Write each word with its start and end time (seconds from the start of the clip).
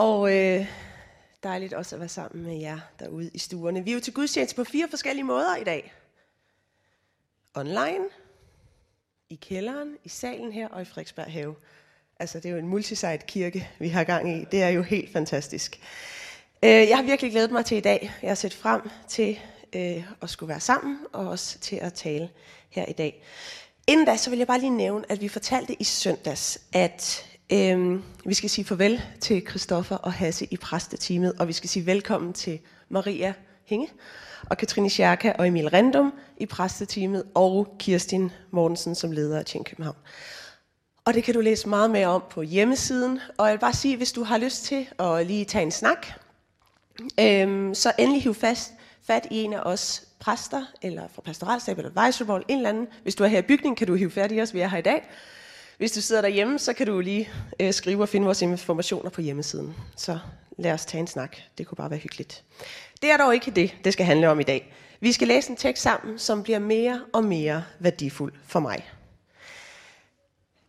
Og 0.00 0.36
øh, 0.36 0.66
dejligt 1.42 1.72
også 1.72 1.96
at 1.96 2.00
være 2.00 2.08
sammen 2.08 2.44
med 2.44 2.56
jer 2.56 2.78
derude 2.98 3.30
i 3.34 3.38
stuerne. 3.38 3.84
Vi 3.84 3.90
er 3.90 3.94
jo 3.94 4.00
til 4.00 4.12
gudstjeneste 4.12 4.56
på 4.56 4.64
fire 4.64 4.88
forskellige 4.90 5.24
måder 5.24 5.56
i 5.56 5.64
dag. 5.64 5.92
Online, 7.54 8.04
i 9.30 9.34
kælderen, 9.34 9.96
i 10.04 10.08
salen 10.08 10.52
her 10.52 10.68
og 10.68 10.82
i 10.82 10.84
Frederiksberg 10.84 11.32
Have. 11.32 11.54
Altså 12.20 12.38
det 12.38 12.46
er 12.46 12.50
jo 12.50 12.58
en 12.58 12.68
multisite 12.68 13.18
kirke, 13.26 13.68
vi 13.78 13.88
har 13.88 14.04
gang 14.04 14.30
i. 14.36 14.44
Det 14.44 14.62
er 14.62 14.68
jo 14.68 14.82
helt 14.82 15.12
fantastisk. 15.12 15.80
Øh, 16.62 16.70
jeg 16.70 16.96
har 16.96 17.02
virkelig 17.02 17.32
glædet 17.32 17.50
mig 17.50 17.64
til 17.64 17.76
i 17.76 17.80
dag. 17.80 18.12
Jeg 18.22 18.30
har 18.30 18.34
set 18.34 18.54
frem 18.54 18.90
til 19.08 19.38
øh, 19.72 20.04
at 20.22 20.30
skulle 20.30 20.48
være 20.48 20.60
sammen 20.60 20.98
og 21.12 21.28
også 21.28 21.58
til 21.58 21.76
at 21.76 21.94
tale 21.94 22.30
her 22.70 22.84
i 22.86 22.92
dag. 22.92 23.22
Inden 23.86 24.06
da, 24.06 24.16
så 24.16 24.30
vil 24.30 24.38
jeg 24.38 24.46
bare 24.46 24.60
lige 24.60 24.76
nævne, 24.76 25.04
at 25.08 25.20
vi 25.20 25.28
fortalte 25.28 25.76
i 25.78 25.84
søndags, 25.84 26.60
at 26.72 27.29
øhm, 27.52 28.02
vi 28.24 28.34
skal 28.34 28.50
sige 28.50 28.64
farvel 28.64 29.02
til 29.20 29.46
Christoffer 29.48 29.96
og 29.96 30.12
Hasse 30.12 30.46
i 30.50 30.56
præsteteamet, 30.56 31.32
og 31.38 31.48
vi 31.48 31.52
skal 31.52 31.70
sige 31.70 31.86
velkommen 31.86 32.32
til 32.32 32.58
Maria 32.88 33.34
Hinge 33.64 33.88
og 34.50 34.56
Katrine 34.56 34.90
Scherka 34.90 35.32
og 35.38 35.46
Emil 35.46 35.68
Rendum 35.68 36.12
i 36.36 36.46
præsteteamet, 36.46 37.24
og 37.34 37.76
Kirstin 37.78 38.30
Mortensen 38.50 38.94
som 38.94 39.12
leder 39.12 39.38
af 39.38 39.44
Tjen 39.44 39.64
København. 39.64 39.96
Og 41.04 41.14
det 41.14 41.24
kan 41.24 41.34
du 41.34 41.40
læse 41.40 41.68
meget 41.68 41.90
mere 41.90 42.06
om 42.06 42.22
på 42.30 42.42
hjemmesiden. 42.42 43.20
Og 43.38 43.46
jeg 43.46 43.52
vil 43.52 43.60
bare 43.60 43.72
sige, 43.72 43.96
hvis 43.96 44.12
du 44.12 44.24
har 44.24 44.38
lyst 44.38 44.64
til 44.64 44.86
at 44.98 45.26
lige 45.26 45.44
tage 45.44 45.62
en 45.62 45.70
snak, 45.70 46.06
øhm, 47.20 47.74
så 47.74 47.92
endelig 47.98 48.22
hiv 48.22 48.34
fast, 48.34 48.72
fat 49.06 49.26
i 49.30 49.42
en 49.42 49.52
af 49.52 49.60
os 49.60 50.02
præster, 50.20 50.64
eller 50.82 51.08
fra 51.14 51.22
pastoralstab, 51.22 51.78
eller 51.78 51.90
advisory 51.96 52.40
en 52.48 52.56
eller 52.56 52.68
anden. 52.68 52.86
Hvis 53.02 53.14
du 53.14 53.24
er 53.24 53.28
her 53.28 53.38
i 53.38 53.42
bygningen, 53.42 53.76
kan 53.76 53.86
du 53.86 53.94
hive 53.94 54.10
fat 54.10 54.32
i 54.32 54.40
os, 54.40 54.54
vi 54.54 54.60
er 54.60 54.68
her 54.68 54.78
i 54.78 54.82
dag. 54.82 55.08
Hvis 55.80 55.92
du 55.92 56.00
sidder 56.00 56.22
derhjemme, 56.22 56.58
så 56.58 56.72
kan 56.72 56.86
du 56.86 57.00
lige 57.00 57.30
øh, 57.60 57.72
skrive 57.72 58.02
og 58.02 58.08
finde 58.08 58.24
vores 58.24 58.42
informationer 58.42 59.10
på 59.10 59.20
hjemmesiden. 59.20 59.74
Så 59.96 60.18
lad 60.58 60.72
os 60.72 60.84
tage 60.84 61.00
en 61.00 61.06
snak. 61.06 61.36
Det 61.58 61.66
kunne 61.66 61.76
bare 61.76 61.90
være 61.90 61.98
hyggeligt. 61.98 62.44
Det 63.02 63.10
er 63.10 63.16
dog 63.16 63.34
ikke 63.34 63.50
det, 63.50 63.76
det 63.84 63.92
skal 63.92 64.06
handle 64.06 64.28
om 64.28 64.40
i 64.40 64.42
dag. 64.42 64.74
Vi 65.00 65.12
skal 65.12 65.28
læse 65.28 65.50
en 65.50 65.56
tekst 65.56 65.82
sammen, 65.82 66.18
som 66.18 66.42
bliver 66.42 66.58
mere 66.58 67.00
og 67.12 67.24
mere 67.24 67.64
værdifuld 67.78 68.32
for 68.46 68.60
mig. 68.60 68.90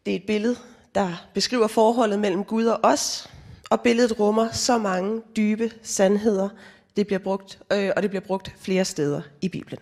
Det 0.06 0.12
er 0.12 0.16
et 0.16 0.26
billede, 0.28 0.56
der 0.96 1.28
beskriver 1.34 1.68
forholdet 1.68 2.20
mellem 2.20 2.44
Gud 2.44 2.66
og 2.66 2.80
os, 2.84 3.30
og 3.70 3.82
billedet 3.82 4.20
rummer 4.20 4.52
så 4.52 4.78
mange 4.78 5.22
dybe 5.36 5.72
sandheder, 5.84 6.50
det 6.96 7.08
bliver 7.08 7.20
brugt, 7.20 7.60
øh, 7.72 7.92
og 7.96 8.02
det 8.02 8.10
bliver 8.10 8.24
brugt 8.24 8.56
flere 8.60 8.86
steder 8.86 9.22
i 9.42 9.50
Bibelen. 9.50 9.80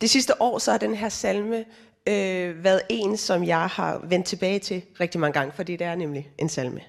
Det 0.00 0.10
sidste 0.10 0.42
år 0.42 0.58
så 0.58 0.72
er 0.72 0.78
den 0.78 0.94
her 0.94 1.08
salme 1.08 1.64
øh, 2.06 2.64
været 2.64 2.82
en, 2.88 3.16
som 3.16 3.44
jeg 3.44 3.66
har 3.66 4.00
vendt 4.04 4.26
tilbage 4.26 4.58
til 4.58 4.82
rigtig 5.00 5.20
mange 5.20 5.32
gange, 5.32 5.52
fordi 5.52 5.76
det 5.76 5.86
er 5.86 5.94
nemlig 5.94 6.30
en 6.38 6.48
salme. 6.48 6.80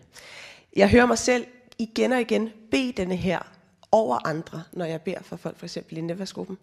Jeg 0.75 0.89
hører 0.89 1.05
mig 1.05 1.17
selv 1.17 1.47
igen 1.77 2.11
og 2.11 2.22
igen 2.22 2.49
bede 2.72 2.91
denne 2.91 3.16
her 3.16 3.39
over 3.91 4.27
andre, 4.27 4.63
når 4.73 4.85
jeg 4.85 5.02
beder 5.02 5.22
for 5.22 5.35
folk, 5.35 5.57
for 5.57 5.66
eksempel 5.66 5.97
i 5.97 6.02
netværksgruppen. 6.02 6.57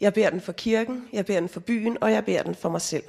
Jeg 0.00 0.14
beder 0.14 0.30
den 0.30 0.40
for 0.40 0.52
kirken, 0.52 1.08
jeg 1.12 1.26
beder 1.26 1.40
den 1.40 1.48
for 1.48 1.60
byen, 1.60 1.98
og 2.00 2.12
jeg 2.12 2.24
beder 2.24 2.42
den 2.42 2.54
for 2.54 2.68
mig 2.68 2.80
selv. 2.80 3.04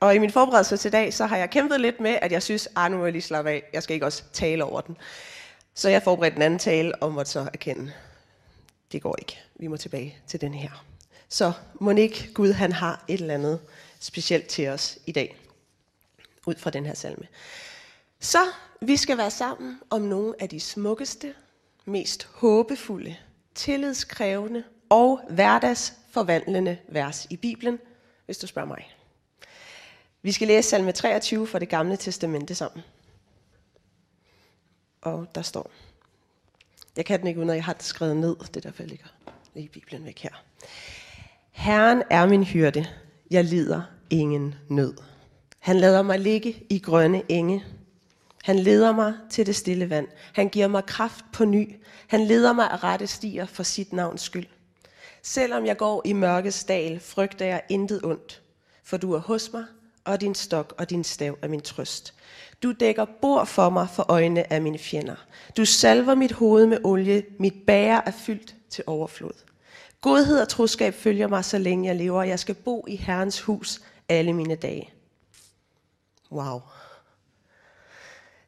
Og 0.00 0.14
i 0.14 0.18
min 0.18 0.30
forberedelse 0.30 0.76
til 0.76 0.88
i 0.88 0.90
dag, 0.90 1.14
så 1.14 1.26
har 1.26 1.36
jeg 1.36 1.50
kæmpet 1.50 1.80
lidt 1.80 2.00
med, 2.00 2.18
at 2.22 2.32
jeg 2.32 2.42
synes, 2.42 2.68
at 2.76 2.90
nu 2.90 2.96
må 2.96 3.04
jeg 3.04 3.12
lige 3.12 3.22
slappe 3.22 3.50
af, 3.50 3.62
jeg 3.72 3.82
skal 3.82 3.94
ikke 3.94 4.06
også 4.06 4.22
tale 4.32 4.64
over 4.64 4.80
den. 4.80 4.96
Så 5.74 5.88
jeg 5.88 6.02
forberedte 6.02 6.36
en 6.36 6.42
anden 6.42 6.58
tale 6.58 6.94
og 6.94 7.12
måtte 7.12 7.30
så 7.30 7.40
erkende, 7.52 7.92
det 8.92 9.02
går 9.02 9.16
ikke. 9.18 9.38
Vi 9.56 9.66
må 9.66 9.76
tilbage 9.76 10.16
til 10.26 10.40
den 10.40 10.54
her. 10.54 10.84
Så 11.32 11.52
må 11.80 11.90
ikke 11.90 12.32
Gud 12.34 12.52
han 12.52 12.72
har 12.72 13.04
et 13.08 13.20
eller 13.20 13.34
andet 13.34 13.60
specielt 14.00 14.46
til 14.46 14.68
os 14.68 14.98
i 15.06 15.12
dag, 15.12 15.36
ud 16.46 16.54
fra 16.58 16.70
den 16.70 16.86
her 16.86 16.94
salme. 16.94 17.28
Så 18.20 18.38
vi 18.80 18.96
skal 18.96 19.18
være 19.18 19.30
sammen 19.30 19.80
om 19.90 20.00
nogle 20.00 20.34
af 20.40 20.48
de 20.48 20.60
smukkeste, 20.60 21.34
mest 21.84 22.28
håbefulde, 22.32 23.16
tillidskrævende 23.54 24.64
og 24.90 25.20
hverdagsforvandlende 25.30 26.78
vers 26.88 27.26
i 27.30 27.36
Bibelen, 27.36 27.78
hvis 28.26 28.38
du 28.38 28.46
spørger 28.46 28.68
mig. 28.68 28.96
Vi 30.22 30.32
skal 30.32 30.48
læse 30.48 30.68
salme 30.68 30.92
23 30.92 31.46
fra 31.46 31.58
det 31.58 31.68
gamle 31.68 31.96
testamente 31.96 32.54
sammen 32.54 32.82
og 35.02 35.26
der 35.34 35.42
står, 35.42 35.70
jeg 36.96 37.04
kan 37.04 37.20
den 37.20 37.28
ikke 37.28 37.38
uden 37.38 37.50
at 37.50 37.56
jeg 37.56 37.64
har 37.64 37.72
det 37.72 37.82
skrevet 37.82 38.16
ned, 38.16 38.36
det 38.36 38.54
der 38.54 38.60
derfor 38.60 38.82
jeg 38.82 38.90
ligger 38.90 39.06
i 39.54 39.68
Bibelen 39.68 40.04
væk 40.04 40.18
her. 40.18 40.42
Herren 41.52 42.02
er 42.10 42.26
min 42.26 42.44
hyrde, 42.44 42.86
jeg 43.30 43.44
lider 43.44 43.82
ingen 44.10 44.54
nød. 44.68 44.94
Han 45.58 45.76
lader 45.76 46.02
mig 46.02 46.18
ligge 46.18 46.62
i 46.70 46.78
grønne 46.78 47.22
enge. 47.28 47.64
Han 48.44 48.58
leder 48.58 48.92
mig 48.92 49.14
til 49.30 49.46
det 49.46 49.56
stille 49.56 49.90
vand. 49.90 50.06
Han 50.32 50.48
giver 50.48 50.68
mig 50.68 50.86
kraft 50.86 51.24
på 51.32 51.44
ny. 51.44 51.76
Han 52.08 52.20
leder 52.20 52.52
mig 52.52 52.70
af 52.70 52.84
rette 52.84 53.06
stier 53.06 53.46
for 53.46 53.62
sit 53.62 53.92
navns 53.92 54.20
skyld. 54.20 54.46
Selvom 55.22 55.66
jeg 55.66 55.76
går 55.76 56.02
i 56.04 56.12
mørkets 56.12 56.64
dal, 56.64 57.00
frygter 57.00 57.46
jeg 57.46 57.62
intet 57.68 58.00
ondt, 58.04 58.42
for 58.84 58.96
du 58.96 59.12
er 59.12 59.18
hos 59.18 59.52
mig, 59.52 59.64
og 60.04 60.20
din 60.20 60.34
stok 60.34 60.74
og 60.78 60.90
din 60.90 61.04
stav 61.04 61.38
er 61.42 61.48
min 61.48 61.60
trøst. 61.60 62.14
Du 62.62 62.72
dækker 62.72 63.04
bord 63.04 63.46
for 63.46 63.70
mig 63.70 63.88
for 63.88 64.06
øjnene 64.08 64.52
af 64.52 64.62
mine 64.62 64.78
fjender. 64.78 65.26
Du 65.56 65.64
salver 65.64 66.14
mit 66.14 66.32
hoved 66.32 66.66
med 66.66 66.78
olie. 66.84 67.22
Mit 67.38 67.54
bære 67.66 68.08
er 68.08 68.12
fyldt 68.12 68.54
til 68.70 68.84
overflod. 68.86 69.51
Godhed 70.02 70.40
og 70.40 70.48
troskab 70.48 70.94
følger 70.94 71.28
mig, 71.28 71.44
så 71.44 71.58
længe 71.58 71.88
jeg 71.88 71.96
lever. 71.96 72.22
Jeg 72.22 72.38
skal 72.38 72.54
bo 72.54 72.84
i 72.88 72.96
Herrens 72.96 73.40
hus 73.40 73.80
alle 74.08 74.32
mine 74.32 74.54
dage. 74.54 74.90
Wow. 76.32 76.60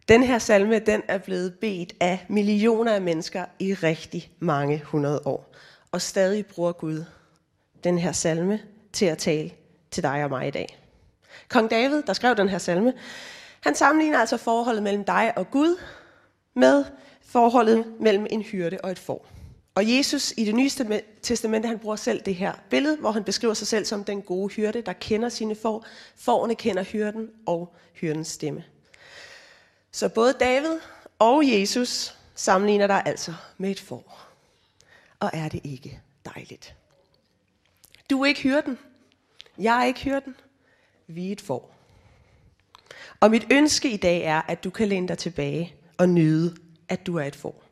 Den 0.09 0.23
her 0.23 0.39
salme, 0.39 0.79
den 0.79 1.03
er 1.09 1.19
blevet 1.19 1.55
bedt 1.61 1.93
af 2.01 2.27
millioner 2.29 2.93
af 2.93 3.03
mennesker 3.03 3.45
i 3.59 3.75
rigtig 3.75 4.31
mange 4.39 4.83
hundrede 4.85 5.23
år. 5.25 5.55
Og 5.93 6.03
stadig 6.03 6.47
bruger 6.47 6.73
Gud 6.73 7.05
den 7.85 7.99
her 7.99 8.13
salme 8.13 8.61
til 8.93 9.07
at 9.07 9.19
tale 9.19 9.51
til 9.91 10.03
dig 10.03 10.25
og 10.25 10.31
mig 10.31 10.49
i 10.49 10.51
dag. 10.51 10.79
Kong 11.49 11.71
David, 11.71 12.03
der 12.03 12.13
skrev 12.13 12.37
den 12.37 12.49
her 12.49 12.59
salme, 12.59 12.93
han 13.61 13.75
sammenligner 13.75 14.19
altså 14.19 14.37
forholdet 14.37 14.83
mellem 14.83 15.05
dig 15.05 15.33
og 15.37 15.51
Gud 15.51 15.81
med 16.55 16.85
forholdet 17.27 17.85
mellem 18.01 18.27
en 18.31 18.43
hyrde 18.43 18.79
og 18.83 18.91
et 18.91 18.99
får. 18.99 19.34
Og 19.75 19.97
Jesus 19.97 20.35
i 20.37 20.45
det 20.45 20.55
nye 20.55 20.71
testamente, 21.23 21.69
han 21.69 21.79
bruger 21.79 21.97
selv 21.97 22.23
det 22.23 22.35
her 22.35 22.53
billede, 22.71 22.97
hvor 22.97 23.11
han 23.11 23.25
beskriver 23.25 23.55
sig 23.55 23.67
selv 23.67 23.85
som 23.85 24.05
den 24.05 24.23
gode 24.23 24.55
hyrde, 24.55 24.81
der 24.81 24.93
kender 24.93 25.29
sine 25.29 25.55
får. 25.55 25.87
Fårene 26.17 26.55
kender 26.55 26.83
hyrden 26.83 27.31
og 27.47 27.75
hyrdens 27.93 28.29
stemme. 28.29 28.65
Så 29.93 30.09
både 30.09 30.33
David 30.33 30.79
og 31.19 31.51
Jesus 31.51 32.15
sammenligner 32.35 32.87
dig 32.87 33.03
altså 33.07 33.35
med 33.59 33.71
et 33.71 33.81
får. 33.81 34.29
Og 35.21 35.31
er 35.33 35.49
det 35.49 35.61
ikke 35.65 36.01
dejligt? 36.35 36.75
Du 38.11 38.23
er 38.23 38.27
ikke 38.27 38.43
hyrden. 38.43 38.79
Jeg 39.59 39.81
er 39.81 39.85
ikke 39.85 40.01
hyrden. 40.01 40.37
Vi 41.07 41.29
er 41.29 41.33
et 41.33 41.41
får. 41.41 41.75
Og 43.21 43.31
mit 43.31 43.47
ønske 43.53 43.91
i 43.91 43.97
dag 43.97 44.23
er, 44.23 44.43
at 44.43 44.65
du 44.65 44.71
kan 44.71 44.89
læne 44.89 45.09
dig 45.09 45.19
tilbage 45.19 45.75
og 45.99 46.09
nyde, 46.09 46.57
at 46.89 47.07
du 47.07 47.17
er 47.17 47.25
et 47.25 47.37
får. 47.37 47.64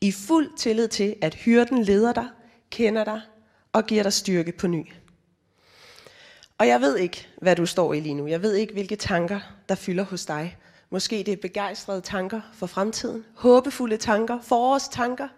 I 0.00 0.12
fuld 0.12 0.56
tillid 0.56 0.88
til, 0.88 1.16
at 1.22 1.34
hyrden 1.34 1.82
leder 1.82 2.12
dig, 2.12 2.28
kender 2.70 3.04
dig 3.04 3.20
og 3.72 3.86
giver 3.86 4.02
dig 4.02 4.12
styrke 4.12 4.52
på 4.52 4.66
ny. 4.66 4.92
Og 6.58 6.68
jeg 6.68 6.80
ved 6.80 6.96
ikke, 6.96 7.28
hvad 7.42 7.56
du 7.56 7.66
står 7.66 7.94
i 7.94 8.00
lige 8.00 8.14
nu. 8.14 8.26
Jeg 8.26 8.42
ved 8.42 8.54
ikke, 8.54 8.72
hvilke 8.72 8.96
tanker, 8.96 9.40
der 9.68 9.74
fylder 9.74 10.04
hos 10.04 10.26
dig. 10.26 10.56
Måske 10.90 11.16
det 11.16 11.28
er 11.28 11.36
begejstrede 11.36 12.00
tanker 12.00 12.40
for 12.52 12.66
fremtiden, 12.66 13.24
håbefulde 13.34 13.96
tanker, 13.96 14.40
forårstanker. 14.40 15.28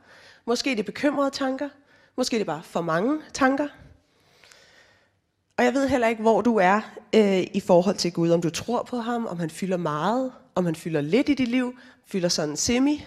Måske 0.47 0.71
det 0.71 0.79
er 0.79 0.83
bekymrede 0.83 1.31
tanker. 1.31 1.69
Måske 2.17 2.35
det 2.35 2.41
er 2.41 2.45
bare 2.45 2.63
for 2.63 2.81
mange 2.81 3.19
tanker. 3.33 3.69
Og 5.57 5.65
jeg 5.65 5.75
ved 5.75 5.89
heller 5.89 6.09
ikke, 6.09 6.23
hvor 6.23 6.41
du 6.41 6.57
er 6.57 6.81
øh, 7.15 7.47
i 7.55 7.61
forhold 7.61 7.97
til 7.97 8.13
Gud. 8.13 8.31
Om 8.31 8.43
du 8.43 8.51
tror 8.51 8.83
på 8.83 8.97
ham, 8.97 9.27
om 9.27 9.39
han 9.39 9.51
fylder 9.51 9.77
meget, 9.77 10.33
om 10.55 10.65
han 10.65 10.77
fylder 10.77 11.01
lidt 11.01 11.29
i 11.29 11.35
dit 11.35 11.49
liv, 11.49 11.79
fylder 12.07 12.29
sådan 12.29 12.57
semi. 12.57 13.07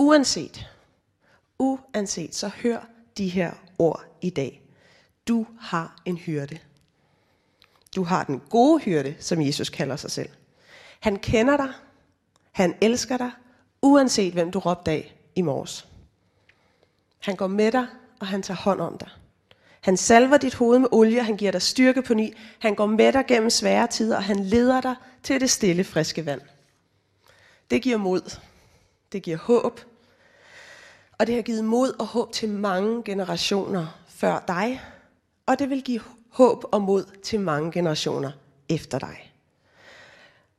Uanset, 0.00 0.70
uanset, 1.58 2.34
så 2.34 2.48
hør 2.48 2.86
de 3.16 3.28
her 3.28 3.52
ord 3.78 4.04
i 4.20 4.30
dag. 4.30 4.62
Du 5.28 5.46
har 5.60 6.00
en 6.04 6.16
hyrde. 6.16 6.58
Du 7.96 8.04
har 8.04 8.24
den 8.24 8.42
gode 8.50 8.80
hyrde, 8.80 9.14
som 9.18 9.42
Jesus 9.42 9.68
kalder 9.68 9.96
sig 9.96 10.10
selv. 10.10 10.28
Han 11.00 11.16
kender 11.16 11.56
dig, 11.56 11.72
Han 12.52 12.74
elsker 12.80 13.16
dig, 13.16 13.30
uanset 13.82 14.32
hvem 14.32 14.50
du 14.50 14.58
råbte 14.58 14.90
af 14.90 15.14
i 15.34 15.42
morges. 15.42 15.88
Han 17.18 17.36
går 17.36 17.46
med 17.46 17.72
dig, 17.72 17.86
og 18.20 18.26
han 18.26 18.42
tager 18.42 18.58
hånd 18.58 18.80
om 18.80 18.98
dig. 18.98 19.08
Han 19.80 19.96
salver 19.96 20.36
dit 20.36 20.54
hoved 20.54 20.78
med 20.78 20.88
olie, 20.92 21.22
han 21.22 21.36
giver 21.36 21.52
dig 21.52 21.62
styrke 21.62 22.02
på 22.02 22.14
ny. 22.14 22.36
Han 22.58 22.74
går 22.74 22.86
med 22.86 23.12
dig 23.12 23.24
gennem 23.28 23.50
svære 23.50 23.86
tider, 23.86 24.16
og 24.16 24.24
han 24.24 24.44
leder 24.44 24.80
dig 24.80 24.94
til 25.22 25.40
det 25.40 25.50
stille, 25.50 25.84
friske 25.84 26.26
vand. 26.26 26.40
Det 27.70 27.82
giver 27.82 27.96
mod. 27.96 28.38
Det 29.12 29.22
giver 29.22 29.36
håb. 29.36 29.89
Og 31.20 31.26
det 31.26 31.34
har 31.34 31.42
givet 31.42 31.64
mod 31.64 31.92
og 31.98 32.06
håb 32.06 32.32
til 32.32 32.48
mange 32.48 33.02
generationer 33.02 34.00
før 34.08 34.44
dig. 34.48 34.80
Og 35.46 35.58
det 35.58 35.70
vil 35.70 35.82
give 35.82 36.00
håb 36.28 36.64
og 36.72 36.82
mod 36.82 37.04
til 37.22 37.40
mange 37.40 37.72
generationer 37.72 38.30
efter 38.68 38.98
dig. 38.98 39.32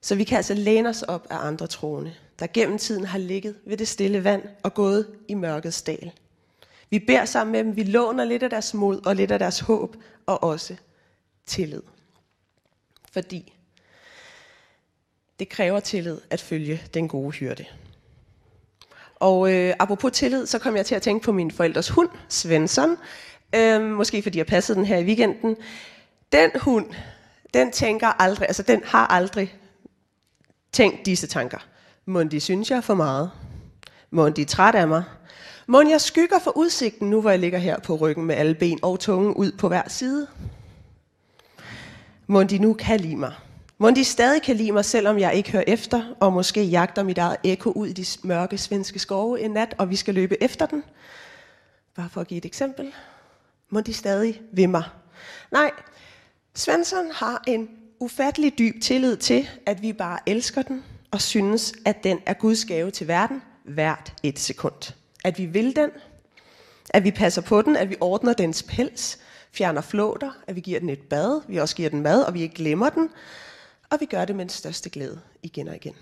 Så 0.02 0.16
vi 0.16 0.24
kan 0.24 0.38
altså 0.38 0.54
læne 0.54 0.90
os 0.90 1.02
op 1.02 1.28
af 1.30 1.38
andre 1.38 1.68
troende, 1.68 2.14
der 2.40 2.48
gennem 2.54 2.78
tiden 2.78 3.06
har 3.06 3.18
ligget 3.18 3.56
ved 3.66 3.78
det 3.78 3.88
stille 3.88 4.24
vand 4.24 4.44
og 4.64 4.74
gået 4.74 5.08
i 5.28 5.34
mørkets 5.34 5.82
dal. 5.82 6.12
Vi 6.90 7.00
beder 7.00 7.26
sammen 7.26 7.52
med 7.52 7.64
dem, 7.64 7.76
vi 7.76 7.84
låner 7.84 8.26
lidt 8.26 8.44
af 8.44 8.50
deres 8.50 8.74
mod 8.74 9.06
og 9.06 9.16
lidt 9.16 9.32
af 9.32 9.40
deres 9.40 9.60
håb 9.60 9.96
og 10.26 10.44
også 10.44 10.76
tillid. 11.46 11.82
Fordi 13.12 13.54
det 15.40 15.50
kræver 15.50 15.80
tillid 15.80 16.18
at 16.30 16.42
følge 16.42 16.82
den 16.94 17.08
gode 17.08 17.32
hyrde. 17.32 17.66
Og 19.22 19.54
øh, 19.54 19.74
apropos 19.80 20.12
tillid, 20.12 20.46
så 20.46 20.60
kom 20.60 20.76
jeg 20.76 20.86
til 20.86 20.96
at 20.96 21.02
tænke 21.02 21.24
på 21.24 21.32
min 21.32 21.52
forældres 21.52 21.90
hund, 21.90 22.10
Svensson. 22.30 22.98
Øh, 23.56 23.82
måske 23.82 24.22
fordi 24.22 24.38
jeg 24.38 24.46
passede 24.46 24.78
den 24.78 24.86
her 24.86 24.98
i 24.98 25.04
weekenden. 25.04 25.58
Den 26.32 26.52
hund, 26.62 26.86
den 27.54 27.72
tænker 27.72 28.08
aldrig, 28.08 28.48
altså 28.48 28.64
den 28.64 28.82
har 28.86 29.08
aldrig 29.08 29.56
tænkt 30.72 31.06
disse 31.06 31.28
tanker. 31.28 31.58
Må 32.06 32.24
de 32.24 32.40
synes, 32.40 32.72
jeg 32.72 32.78
er 32.78 32.82
for 32.82 32.94
meget? 32.94 33.32
Må 34.12 34.30
de 34.30 34.42
er 34.42 34.46
træt 34.46 34.76
af 34.76 34.88
mig? 34.88 35.04
Må 35.68 35.82
jeg 35.82 36.02
skygger 36.02 36.40
for 36.40 36.58
udsigten, 36.58 37.10
nu 37.10 37.22
hvor 37.22 37.30
jeg 37.30 37.40
ligger 37.40 37.60
her 37.60 37.80
på 37.80 37.96
ryggen 37.96 38.26
med 38.26 38.36
alle 38.36 38.56
ben 38.56 38.80
og 38.82 39.00
tungen 39.00 39.34
ud 39.34 39.52
på 39.52 39.68
hver 39.68 39.84
side? 39.88 40.28
Må 42.28 42.44
de 42.44 42.58
nu 42.58 42.74
kan 42.74 43.00
lide 43.00 43.16
mig? 43.16 43.34
Må 43.82 43.90
de 43.90 44.04
stadig 44.04 44.42
kan 44.42 44.56
lide 44.56 44.72
mig, 44.72 44.86
selvom 44.86 45.20
jeg 45.20 45.36
ikke 45.36 45.52
hører 45.52 45.64
efter, 45.68 46.16
og 46.20 46.34
måske 46.34 46.64
jagter 46.64 47.04
mit 47.04 47.18
eget 47.18 47.38
ekko 47.44 47.72
ud 47.72 47.88
i 47.88 47.94
de 47.94 48.06
mørke 48.24 48.58
svenske 48.58 49.00
skove 49.00 49.42
en 49.42 49.52
nat, 49.52 49.76
og 49.78 49.90
vi 49.90 49.96
skal 49.96 50.14
løbe 50.14 50.44
efter 50.44 50.66
den? 50.66 50.84
Bare 51.96 52.10
for 52.10 52.22
at 52.22 52.28
give 52.28 52.38
et 52.38 52.46
eksempel. 52.46 52.94
Må 53.70 53.82
de 53.82 53.94
stadig 53.94 54.42
ved 54.54 54.68
mig? 54.68 54.84
Nej, 55.52 55.72
Svensson 56.56 57.06
har 57.12 57.44
en 57.48 57.70
ufattelig 58.00 58.58
dyb 58.58 58.82
tillid 58.82 59.18
til, 59.18 59.50
at 59.66 59.82
vi 59.82 59.94
bare 59.94 60.20
elsker 60.26 60.62
den, 60.62 60.84
og 61.12 61.22
synes, 61.22 61.74
at 61.86 62.04
den 62.04 62.20
er 62.26 62.34
Guds 62.34 62.66
gave 62.66 62.92
til 62.92 63.08
verden 63.08 63.42
hvert 63.64 64.14
et 64.24 64.40
sekund. 64.40 64.94
At 65.24 65.38
vi 65.38 65.46
vil 65.46 65.76
den, 65.76 65.90
at 66.90 67.04
vi 67.04 67.12
passer 67.12 67.42
på 67.42 67.62
den, 67.62 67.76
at 67.76 67.90
vi 67.90 67.96
ordner 68.00 68.34
dens 68.34 68.64
pels, 68.64 69.20
fjerner 69.52 69.82
flåter, 69.82 70.32
at 70.48 70.56
vi 70.56 70.62
giver 70.62 70.80
den 70.80 70.90
et 70.90 71.02
bad, 71.10 71.42
vi 71.48 71.58
også 71.58 71.76
giver 71.76 71.90
den 71.90 72.02
mad, 72.02 72.24
og 72.24 72.34
vi 72.34 72.42
ikke 72.42 72.56
glemmer 72.56 72.90
den, 72.90 73.10
og 73.92 74.00
vi 74.00 74.06
gør 74.06 74.26
det 74.26 74.36
med 74.36 74.46
den 74.46 74.50
største 74.50 74.90
glæde 74.90 75.22
igen 75.44 75.68
og 75.68 75.76
igen. 75.76 75.96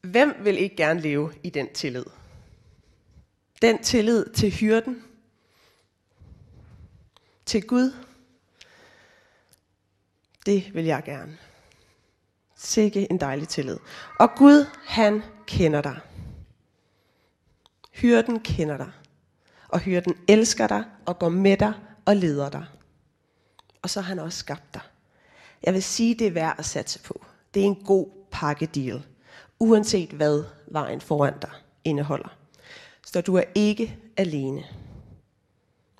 Hvem 0.00 0.34
vil 0.40 0.58
ikke 0.58 0.76
gerne 0.76 1.00
leve 1.00 1.32
i 1.42 1.50
den 1.50 1.72
tillid? 1.72 2.04
Den 3.62 3.82
tillid 3.82 4.26
til 4.34 4.50
hyrden, 4.50 5.04
til 7.46 7.66
Gud, 7.66 7.92
det 10.46 10.74
vil 10.74 10.84
jeg 10.84 11.02
gerne. 11.04 11.38
Sikke 12.56 13.10
en 13.10 13.20
dejlig 13.20 13.48
tillid. 13.48 13.78
Og 14.18 14.34
Gud, 14.36 14.66
han 14.86 15.22
kender 15.46 15.82
dig. 15.82 16.00
Hyrden 17.92 18.40
kender 18.40 18.76
dig. 18.76 18.92
Og 19.68 19.80
hyrden 19.80 20.14
elsker 20.28 20.66
dig 20.66 20.84
og 21.06 21.18
går 21.18 21.28
med 21.28 21.56
dig 21.56 21.72
og 22.04 22.16
leder 22.16 22.50
dig. 22.50 22.66
Og 23.82 23.90
så 23.90 24.00
har 24.00 24.08
han 24.08 24.18
også 24.18 24.38
skabt 24.38 24.74
dig. 24.74 24.82
Jeg 25.66 25.74
vil 25.74 25.82
sige, 25.82 26.14
det 26.14 26.26
er 26.26 26.30
værd 26.30 26.54
at 26.58 26.64
satse 26.64 26.98
på. 26.98 27.24
Det 27.54 27.62
er 27.62 27.66
en 27.66 27.82
god 27.84 28.06
pakkedeal. 28.30 29.02
Uanset 29.58 30.10
hvad 30.10 30.44
vejen 30.66 31.00
foran 31.00 31.34
dig 31.42 31.50
indeholder. 31.84 32.36
Så 33.06 33.20
du 33.20 33.34
er 33.34 33.44
ikke 33.54 33.96
alene. 34.16 34.64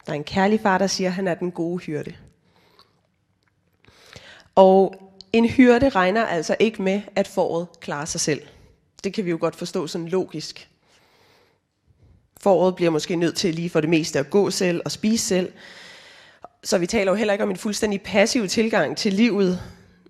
Der 0.06 0.12
er 0.12 0.16
en 0.16 0.24
kærlig 0.24 0.60
far, 0.60 0.78
der 0.78 0.86
siger, 0.86 1.08
at 1.08 1.14
han 1.14 1.28
er 1.28 1.34
den 1.34 1.52
gode 1.52 1.78
hyrde. 1.78 2.14
Og 4.54 4.94
en 5.32 5.48
hyrde 5.48 5.88
regner 5.88 6.26
altså 6.26 6.56
ikke 6.58 6.82
med, 6.82 7.02
at 7.16 7.28
foråret 7.28 7.66
klarer 7.80 8.04
sig 8.04 8.20
selv. 8.20 8.42
Det 9.04 9.14
kan 9.14 9.24
vi 9.24 9.30
jo 9.30 9.38
godt 9.40 9.56
forstå 9.56 9.86
sådan 9.86 10.08
logisk. 10.08 10.70
Foråret 12.40 12.76
bliver 12.76 12.90
måske 12.90 13.16
nødt 13.16 13.36
til 13.36 13.54
lige 13.54 13.70
for 13.70 13.80
det 13.80 13.90
meste 13.90 14.18
at 14.18 14.30
gå 14.30 14.50
selv 14.50 14.80
og 14.84 14.90
spise 14.90 15.26
selv. 15.26 15.52
Så 16.66 16.78
vi 16.78 16.86
taler 16.86 17.12
jo 17.12 17.16
heller 17.16 17.32
ikke 17.32 17.44
om 17.44 17.50
en 17.50 17.56
fuldstændig 17.56 18.02
passiv 18.02 18.48
tilgang 18.48 18.96
til 18.96 19.12
livet. 19.12 19.62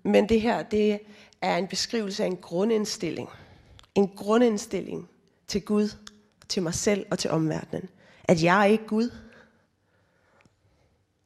Men 0.03 0.29
det 0.29 0.41
her, 0.41 0.63
det 0.63 0.99
er 1.41 1.57
en 1.57 1.67
beskrivelse 1.67 2.23
af 2.23 2.27
en 2.27 2.37
grundindstilling. 2.37 3.29
En 3.95 4.07
grundindstilling 4.07 5.09
til 5.47 5.61
Gud, 5.61 5.89
til 6.49 6.63
mig 6.63 6.73
selv 6.73 7.05
og 7.11 7.19
til 7.19 7.31
omverdenen. 7.31 7.89
At 8.23 8.43
jeg 8.43 8.61
er 8.61 8.65
ikke 8.65 8.85
Gud. 8.87 9.09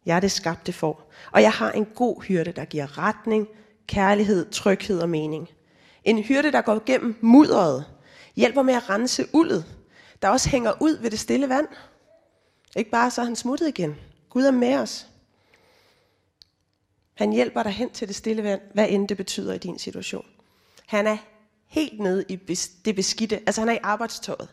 Jeg 0.06 0.16
er 0.16 0.19
det 0.19 0.31
skabte 0.31 0.74
for. 0.74 1.04
Og 1.31 1.42
jeg 1.42 1.51
har 1.51 1.72
en 1.72 1.86
god 1.86 2.22
hyrde, 2.22 2.51
der 2.51 2.66
giver 2.66 2.98
retning, 2.98 3.48
kærlighed, 3.88 4.50
tryghed 4.50 5.00
og 5.00 5.10
mening. 5.10 5.50
En 6.04 6.24
hyrde, 6.24 6.51
der 6.51 6.62
går 6.62 6.81
gennem 6.86 7.16
mudderet, 7.22 7.86
hjælper 8.36 8.62
med 8.62 8.74
at 8.74 8.89
rense 8.89 9.25
uldet, 9.33 9.66
der 10.22 10.30
også 10.30 10.50
hænger 10.50 10.74
ud 10.81 10.98
ved 10.98 11.12
det 11.12 11.19
stille 11.19 11.50
vand. 11.50 11.68
Ikke 12.75 12.92
bare 12.92 13.12
så 13.12 13.22
er 13.22 13.25
han 13.25 13.36
smuttet 13.36 13.68
igen. 13.68 13.95
Gud 14.30 14.44
er 14.44 14.51
med 14.51 14.75
os. 14.75 15.07
Han 17.21 17.31
hjælper 17.31 17.63
dig 17.63 17.71
hen 17.71 17.89
til 17.89 18.07
det 18.07 18.15
stille 18.15 18.44
vand, 18.44 18.62
hvad 18.73 18.89
end 18.89 19.07
det 19.07 19.18
betyder 19.18 19.53
i 19.53 19.57
din 19.57 19.79
situation. 19.79 20.25
Han 20.85 21.07
er 21.07 21.18
helt 21.68 22.00
nede 22.00 22.25
i 22.29 22.35
det 22.85 22.95
beskidte, 22.95 23.35
altså 23.35 23.62
han 23.62 23.69
er 23.69 23.73
i 23.73 23.79
arbejdstøjet. 23.83 24.50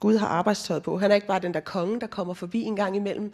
Gud 0.00 0.16
har 0.16 0.26
arbejdstøjet 0.26 0.82
på. 0.82 0.98
Han 0.98 1.10
er 1.10 1.14
ikke 1.14 1.26
bare 1.26 1.40
den 1.40 1.54
der 1.54 1.60
konge, 1.60 2.00
der 2.00 2.06
kommer 2.06 2.34
forbi 2.34 2.62
en 2.62 2.76
gang 2.76 2.96
imellem, 2.96 3.32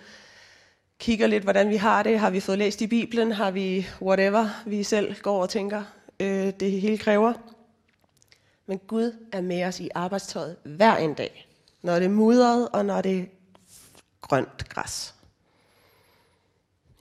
kigger 0.98 1.26
lidt, 1.26 1.42
hvordan 1.42 1.68
vi 1.68 1.76
har 1.76 2.02
det. 2.02 2.18
Har 2.18 2.30
vi 2.30 2.40
fået 2.40 2.58
læst 2.58 2.80
i 2.80 2.86
Bibelen? 2.86 3.32
Har 3.32 3.50
vi 3.50 3.86
whatever, 4.02 4.48
vi 4.66 4.82
selv 4.82 5.20
går 5.22 5.42
og 5.42 5.50
tænker, 5.50 5.84
øh, 6.20 6.52
det 6.60 6.80
hele 6.80 6.98
kræver? 6.98 7.32
Men 8.66 8.78
Gud 8.78 9.16
er 9.32 9.40
med 9.40 9.64
os 9.64 9.80
i 9.80 9.88
arbejdstøjet 9.94 10.56
hver 10.64 10.96
en 10.96 11.14
dag. 11.14 11.48
Når 11.82 11.94
det 11.94 12.04
er 12.04 12.08
mudret, 12.08 12.68
og 12.68 12.86
når 12.86 13.00
det 13.00 13.18
er 13.18 13.24
grønt 14.20 14.68
græs. 14.68 15.14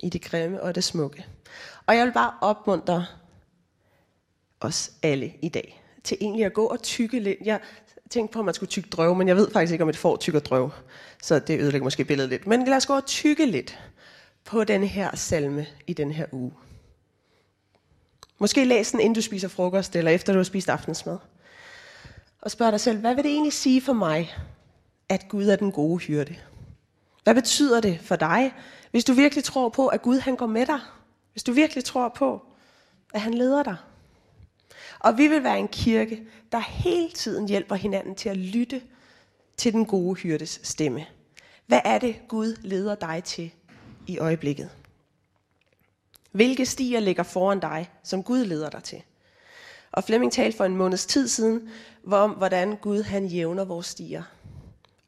I 0.04 0.10
det 0.10 0.22
grimme 0.22 0.62
og 0.62 0.76
det 0.76 0.84
smukke. 0.84 1.26
Og 1.86 1.96
jeg 1.96 2.06
vil 2.06 2.14
bare 2.14 2.34
opmuntre 2.42 3.06
os 4.60 4.92
alle 5.04 5.34
i 5.42 5.50
dag 5.50 5.84
til 6.04 6.18
egentlig 6.22 6.46
at 6.46 6.54
gå 6.54 6.66
og 6.66 6.82
tykke 6.82 7.20
lidt. 7.20 7.40
Jeg 7.44 7.60
tænkte 8.10 8.34
på, 8.34 8.40
at 8.40 8.46
man 8.46 8.54
skulle 8.54 8.70
tykke 8.70 8.90
drøv, 8.90 9.16
men 9.16 9.28
jeg 9.28 9.36
ved 9.36 9.52
faktisk 9.52 9.72
ikke, 9.72 9.84
om 9.84 9.90
et 9.90 9.98
får 9.98 10.18
tykker 10.18 10.40
drøv. 10.40 10.72
Så 11.22 11.40
det 11.40 11.60
ødelægger 11.60 11.84
måske 11.84 12.06
billedet 12.06 12.30
lidt. 12.30 12.48
Men 12.48 12.66
lad 12.66 12.78
os 12.78 12.86
gå 12.86 12.96
og 12.96 13.06
tykke 13.06 13.46
lidt 13.46 13.80
på 14.46 14.64
den 14.64 14.84
her 14.84 15.16
salme 15.16 15.66
i 15.88 15.94
den 15.94 16.12
her 16.12 16.26
uge. 16.32 16.52
Måske 18.40 18.66
læs 18.66 18.92
den, 18.92 19.00
inden 19.00 19.16
du 19.16 19.22
spiser 19.22 19.48
frokost, 19.48 19.96
eller 19.96 20.12
efter 20.12 20.34
du 20.34 20.40
har 20.40 20.44
spist 20.44 20.70
aftensmad. 20.70 21.18
Og 22.42 22.52
spørg 22.52 22.72
dig 22.72 22.80
selv, 22.80 23.00
hvad 23.00 23.16
vil 23.16 23.24
det 23.24 23.32
egentlig 23.32 23.54
sige 23.54 23.82
for 23.82 23.94
mig, 23.94 24.34
at 25.10 25.28
Gud 25.30 25.48
er 25.48 25.56
den 25.56 25.72
gode 25.72 26.00
hyrde? 26.00 26.36
Hvad 27.24 27.36
betyder 27.36 27.82
det 27.82 28.00
for 28.02 28.16
dig, 28.16 28.54
hvis 28.92 29.06
du 29.06 29.14
virkelig 29.14 29.44
tror 29.44 29.70
på, 29.70 29.88
at 29.88 30.02
Gud 30.02 30.20
han 30.20 30.36
går 30.36 30.46
med 30.46 30.66
dig? 30.66 30.80
Hvis 31.32 31.44
du 31.44 31.52
virkelig 31.52 31.84
tror 31.84 32.10
på, 32.10 32.46
at 33.14 33.22
han 33.22 33.34
leder 33.34 33.64
dig? 33.64 33.78
Og 35.00 35.18
vi 35.18 35.28
vil 35.28 35.44
være 35.44 35.60
en 35.60 35.68
kirke, 35.68 36.24
der 36.52 36.60
hele 36.60 37.12
tiden 37.12 37.48
hjælper 37.48 37.76
hinanden 37.76 38.16
til 38.16 38.30
at 38.30 38.38
lytte 38.38 38.82
til 39.58 39.74
den 39.74 39.86
gode 39.86 40.16
hyrdes 40.16 40.60
stemme. 40.64 41.06
Hvad 41.68 41.82
er 41.86 41.98
det, 41.98 42.16
Gud 42.28 42.56
leder 42.62 42.96
dig 42.96 43.24
til 43.24 43.52
i 44.08 44.18
øjeblikket? 44.18 44.70
Hvilke 46.32 46.66
stier 46.66 47.00
ligger 47.00 47.24
foran 47.24 47.60
dig, 47.60 47.90
som 48.04 48.24
Gud 48.24 48.46
leder 48.46 48.70
dig 48.70 48.84
til? 48.84 49.02
Og 49.92 50.04
Flemming 50.04 50.32
talte 50.32 50.58
for 50.58 50.66
en 50.66 50.76
måneds 50.76 51.06
tid 51.06 51.28
siden 51.28 51.70
om, 52.08 52.32
hvordan 52.32 52.76
Gud 52.76 53.02
han 53.02 53.26
jævner 53.26 53.66
vores 53.66 53.86
stier. 53.86 54.24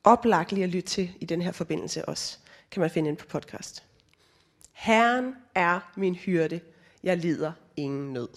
Oplagt 0.03 0.51
lige 0.51 0.63
at 0.63 0.69
lytte 0.69 0.89
til 0.89 1.17
i 1.19 1.25
den 1.25 1.41
her 1.41 1.51
forbindelse 1.51 2.05
også. 2.05 2.37
Kan 2.71 2.81
man 2.81 2.89
finde 2.89 3.09
ind 3.09 3.17
på 3.17 3.25
podcast. 3.25 3.83
Herren 4.71 5.35
er 5.55 5.91
min 5.95 6.15
hyrde. 6.15 6.61
Jeg 7.03 7.17
lider 7.17 7.51
ingen 7.75 8.13
nød. 8.13 8.29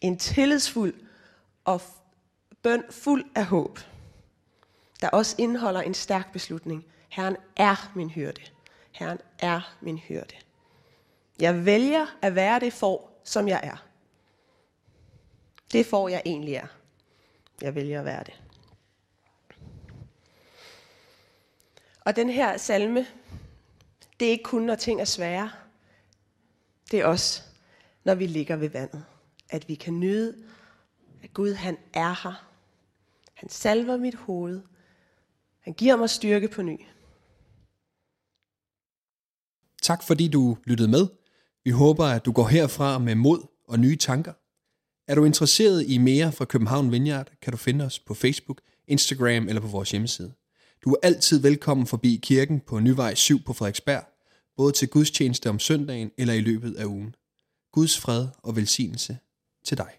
En 0.00 0.18
tillidsfuld 0.18 0.94
og 1.64 1.80
bøn 2.62 2.84
fuld 2.90 3.24
af 3.34 3.46
håb, 3.46 3.78
der 5.00 5.08
også 5.08 5.36
indeholder 5.38 5.80
en 5.80 5.94
stærk 5.94 6.32
beslutning. 6.32 6.84
Herren 7.08 7.36
er 7.56 7.92
min 7.94 8.10
hyrde. 8.10 8.42
Herren 8.92 9.18
er 9.38 9.76
min 9.80 9.98
hyrde. 9.98 10.36
Jeg 11.40 11.66
vælger 11.66 12.06
at 12.22 12.34
være 12.34 12.60
det 12.60 12.72
for, 12.72 13.10
som 13.24 13.48
jeg 13.48 13.60
er. 13.62 13.84
Det 15.72 15.86
får 15.86 16.08
jeg 16.08 16.22
egentlig 16.24 16.54
er. 16.54 16.66
Jeg 17.62 17.74
vælger 17.74 17.98
at 17.98 18.04
være 18.04 18.24
det. 18.24 18.43
Og 22.04 22.16
den 22.16 22.30
her 22.30 22.56
salme, 22.56 23.06
det 24.20 24.26
er 24.26 24.30
ikke 24.30 24.44
kun, 24.44 24.62
når 24.62 24.74
ting 24.74 25.00
er 25.00 25.04
svære. 25.04 25.50
Det 26.90 27.00
er 27.00 27.06
også, 27.06 27.42
når 28.04 28.14
vi 28.14 28.26
ligger 28.26 28.56
ved 28.56 28.68
vandet. 28.68 29.04
At 29.50 29.68
vi 29.68 29.74
kan 29.74 30.00
nyde, 30.00 30.44
at 31.22 31.34
Gud 31.34 31.54
han 31.54 31.76
er 31.94 32.22
her. 32.22 32.48
Han 33.34 33.48
salver 33.48 33.96
mit 33.96 34.14
hoved. 34.14 34.62
Han 35.60 35.72
giver 35.72 35.96
mig 35.96 36.10
styrke 36.10 36.48
på 36.48 36.62
ny. 36.62 36.80
Tak 39.82 40.02
fordi 40.02 40.28
du 40.28 40.56
lyttede 40.64 40.88
med. 40.88 41.06
Vi 41.64 41.70
håber, 41.70 42.04
at 42.04 42.24
du 42.24 42.32
går 42.32 42.48
herfra 42.48 42.98
med 42.98 43.14
mod 43.14 43.46
og 43.68 43.78
nye 43.78 43.96
tanker. 43.96 44.32
Er 45.08 45.14
du 45.14 45.24
interesseret 45.24 45.84
i 45.86 45.98
mere 45.98 46.32
fra 46.32 46.44
København 46.44 46.92
Vineyard, 46.92 47.30
kan 47.42 47.50
du 47.50 47.56
finde 47.56 47.84
os 47.84 47.98
på 47.98 48.14
Facebook, 48.14 48.60
Instagram 48.86 49.48
eller 49.48 49.60
på 49.60 49.66
vores 49.66 49.90
hjemmeside. 49.90 50.34
Du 50.84 50.90
er 50.90 50.96
altid 51.02 51.40
velkommen 51.40 51.86
forbi 51.86 52.20
kirken 52.22 52.60
på 52.60 52.80
Nyvej 52.80 53.14
7 53.14 53.42
på 53.46 53.52
Frederiksberg, 53.52 54.04
både 54.56 54.72
til 54.72 54.88
gudstjeneste 54.88 55.50
om 55.50 55.58
søndagen 55.58 56.10
eller 56.18 56.34
i 56.34 56.40
løbet 56.40 56.74
af 56.74 56.84
ugen. 56.84 57.14
Guds 57.72 58.00
fred 58.00 58.28
og 58.38 58.56
velsignelse 58.56 59.18
til 59.64 59.78
dig. 59.78 59.92